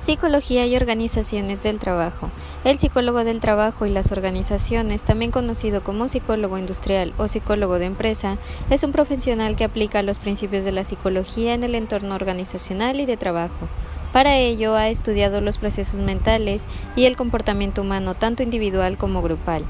Psicología 0.00 0.64
y 0.64 0.74
organizaciones 0.76 1.62
del 1.62 1.78
trabajo. 1.78 2.30
El 2.64 2.78
psicólogo 2.78 3.22
del 3.22 3.40
trabajo 3.40 3.84
y 3.84 3.90
las 3.90 4.12
organizaciones, 4.12 5.02
también 5.02 5.30
conocido 5.30 5.84
como 5.84 6.08
psicólogo 6.08 6.56
industrial 6.56 7.12
o 7.18 7.28
psicólogo 7.28 7.78
de 7.78 7.84
empresa, 7.84 8.38
es 8.70 8.82
un 8.82 8.92
profesional 8.92 9.56
que 9.56 9.64
aplica 9.64 10.02
los 10.02 10.18
principios 10.18 10.64
de 10.64 10.72
la 10.72 10.84
psicología 10.84 11.52
en 11.52 11.64
el 11.64 11.74
entorno 11.74 12.14
organizacional 12.14 12.98
y 12.98 13.04
de 13.04 13.18
trabajo. 13.18 13.68
Para 14.14 14.38
ello 14.38 14.74
ha 14.74 14.88
estudiado 14.88 15.42
los 15.42 15.58
procesos 15.58 16.00
mentales 16.00 16.62
y 16.96 17.04
el 17.04 17.18
comportamiento 17.18 17.82
humano 17.82 18.14
tanto 18.14 18.42
individual 18.42 18.96
como 18.96 19.20
grupal. 19.20 19.64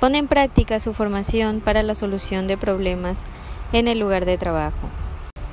Pone 0.00 0.18
en 0.18 0.26
práctica 0.26 0.80
su 0.80 0.94
formación 0.94 1.60
para 1.60 1.84
la 1.84 1.94
solución 1.94 2.48
de 2.48 2.58
problemas 2.58 3.22
en 3.72 3.86
el 3.86 4.00
lugar 4.00 4.24
de 4.24 4.36
trabajo, 4.36 4.88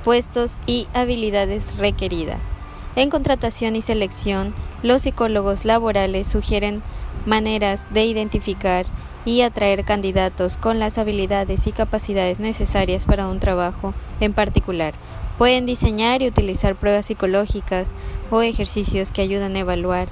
puestos 0.02 0.56
y 0.66 0.88
habilidades 0.92 1.76
requeridas. 1.76 2.57
En 2.98 3.10
contratación 3.10 3.76
y 3.76 3.80
selección, 3.80 4.52
los 4.82 5.02
psicólogos 5.02 5.64
laborales 5.64 6.26
sugieren 6.26 6.82
maneras 7.26 7.86
de 7.92 8.04
identificar 8.04 8.86
y 9.24 9.42
atraer 9.42 9.84
candidatos 9.84 10.56
con 10.56 10.80
las 10.80 10.98
habilidades 10.98 11.68
y 11.68 11.70
capacidades 11.70 12.40
necesarias 12.40 13.04
para 13.04 13.28
un 13.28 13.38
trabajo 13.38 13.94
en 14.18 14.32
particular. 14.32 14.94
Pueden 15.38 15.64
diseñar 15.64 16.22
y 16.22 16.26
utilizar 16.26 16.74
pruebas 16.74 17.06
psicológicas 17.06 17.92
o 18.32 18.42
ejercicios 18.42 19.12
que 19.12 19.22
ayudan 19.22 19.54
a 19.54 19.60
evaluar 19.60 20.08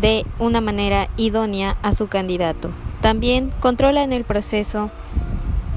de 0.00 0.24
una 0.38 0.62
manera 0.62 1.10
idónea 1.18 1.76
a 1.82 1.92
su 1.92 2.08
candidato. 2.08 2.70
También 3.02 3.52
controlan 3.60 4.14
el 4.14 4.24
proceso 4.24 4.90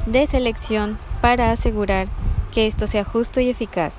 de 0.05 0.27
selección 0.27 0.97
para 1.20 1.51
asegurar 1.51 2.07
que 2.53 2.67
esto 2.67 2.87
sea 2.87 3.03
justo 3.03 3.41
y 3.41 3.49
eficaz. 3.49 3.95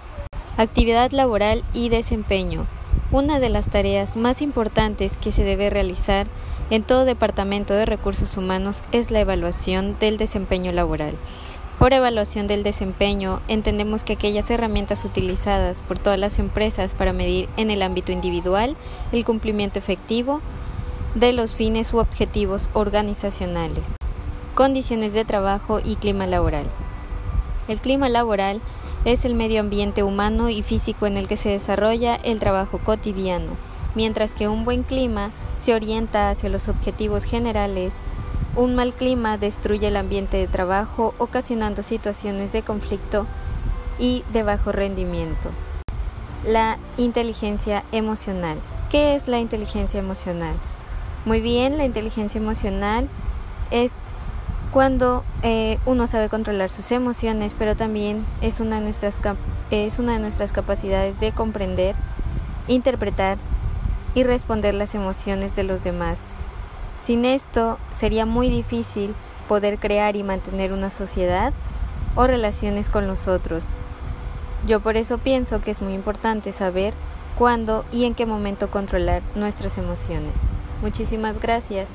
Actividad 0.56 1.10
laboral 1.10 1.64
y 1.74 1.88
desempeño. 1.88 2.68
Una 3.10 3.40
de 3.40 3.48
las 3.48 3.66
tareas 3.66 4.16
más 4.16 4.40
importantes 4.40 5.16
que 5.16 5.32
se 5.32 5.42
debe 5.42 5.68
realizar 5.68 6.28
en 6.70 6.84
todo 6.84 7.04
departamento 7.04 7.74
de 7.74 7.86
recursos 7.86 8.36
humanos 8.36 8.84
es 8.92 9.10
la 9.10 9.18
evaluación 9.18 9.96
del 9.98 10.16
desempeño 10.16 10.70
laboral. 10.70 11.14
Por 11.80 11.92
evaluación 11.92 12.46
del 12.46 12.62
desempeño 12.62 13.40
entendemos 13.48 14.04
que 14.04 14.12
aquellas 14.12 14.48
herramientas 14.48 15.04
utilizadas 15.04 15.80
por 15.80 15.98
todas 15.98 16.20
las 16.20 16.38
empresas 16.38 16.94
para 16.94 17.12
medir 17.12 17.48
en 17.56 17.72
el 17.72 17.82
ámbito 17.82 18.12
individual 18.12 18.76
el 19.10 19.24
cumplimiento 19.24 19.80
efectivo 19.80 20.40
de 21.16 21.32
los 21.32 21.56
fines 21.56 21.92
u 21.92 21.98
objetivos 21.98 22.68
organizacionales, 22.74 23.96
condiciones 24.54 25.14
de 25.14 25.24
trabajo 25.24 25.80
y 25.84 25.96
clima 25.96 26.28
laboral. 26.28 26.66
El 27.66 27.80
clima 27.80 28.08
laboral 28.08 28.60
es 29.04 29.24
el 29.24 29.34
medio 29.34 29.60
ambiente 29.60 30.02
humano 30.02 30.48
y 30.48 30.62
físico 30.62 31.06
en 31.06 31.16
el 31.16 31.28
que 31.28 31.36
se 31.36 31.50
desarrolla 31.50 32.14
el 32.16 32.38
trabajo 32.38 32.78
cotidiano, 32.78 33.52
mientras 33.94 34.34
que 34.34 34.48
un 34.48 34.64
buen 34.64 34.82
clima 34.82 35.30
se 35.58 35.74
orienta 35.74 36.30
hacia 36.30 36.48
los 36.48 36.68
objetivos 36.68 37.24
generales, 37.24 37.92
un 38.56 38.74
mal 38.74 38.94
clima 38.94 39.36
destruye 39.36 39.88
el 39.88 39.96
ambiente 39.96 40.36
de 40.36 40.46
trabajo 40.46 41.14
ocasionando 41.18 41.82
situaciones 41.82 42.52
de 42.52 42.62
conflicto 42.62 43.26
y 43.98 44.22
de 44.32 44.42
bajo 44.42 44.72
rendimiento. 44.72 45.50
La 46.46 46.78
inteligencia 46.96 47.84
emocional. 47.90 48.58
¿Qué 48.90 49.14
es 49.14 49.28
la 49.28 49.38
inteligencia 49.38 49.98
emocional? 49.98 50.54
Muy 51.24 51.40
bien, 51.40 51.78
la 51.78 51.84
inteligencia 51.84 52.38
emocional 52.40 53.08
es 53.70 54.04
cuando 54.74 55.22
eh, 55.44 55.78
uno 55.86 56.08
sabe 56.08 56.28
controlar 56.28 56.68
sus 56.68 56.90
emociones, 56.90 57.54
pero 57.56 57.76
también 57.76 58.26
es 58.40 58.58
una, 58.58 58.80
de 58.80 58.82
nuestras 58.82 59.20
es 59.70 60.00
una 60.00 60.14
de 60.14 60.18
nuestras 60.18 60.50
capacidades 60.50 61.20
de 61.20 61.30
comprender, 61.30 61.94
interpretar 62.66 63.38
y 64.16 64.24
responder 64.24 64.74
las 64.74 64.96
emociones 64.96 65.54
de 65.54 65.62
los 65.62 65.84
demás. 65.84 66.18
Sin 67.00 67.24
esto 67.24 67.78
sería 67.92 68.26
muy 68.26 68.48
difícil 68.48 69.14
poder 69.46 69.78
crear 69.78 70.16
y 70.16 70.24
mantener 70.24 70.72
una 70.72 70.90
sociedad 70.90 71.52
o 72.16 72.26
relaciones 72.26 72.88
con 72.88 73.06
los 73.06 73.28
otros. 73.28 73.66
Yo 74.66 74.80
por 74.80 74.96
eso 74.96 75.18
pienso 75.18 75.60
que 75.60 75.70
es 75.70 75.82
muy 75.82 75.94
importante 75.94 76.52
saber 76.52 76.94
cuándo 77.38 77.84
y 77.92 78.06
en 78.06 78.16
qué 78.16 78.26
momento 78.26 78.72
controlar 78.72 79.22
nuestras 79.36 79.78
emociones. 79.78 80.34
Muchísimas 80.82 81.38
gracias. 81.38 81.90